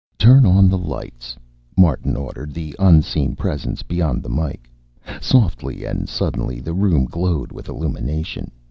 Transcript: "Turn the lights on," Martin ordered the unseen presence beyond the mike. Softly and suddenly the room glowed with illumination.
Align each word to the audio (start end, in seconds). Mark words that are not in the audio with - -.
"Turn 0.17 0.41
the 0.41 0.79
lights 0.79 1.35
on," 1.77 1.83
Martin 1.83 2.15
ordered 2.15 2.55
the 2.55 2.75
unseen 2.79 3.35
presence 3.35 3.83
beyond 3.83 4.23
the 4.23 4.29
mike. 4.29 4.67
Softly 5.21 5.85
and 5.85 6.09
suddenly 6.09 6.59
the 6.59 6.73
room 6.73 7.05
glowed 7.05 7.51
with 7.51 7.67
illumination. 7.69 8.49